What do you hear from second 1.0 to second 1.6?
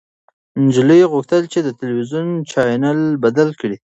غوښتل چې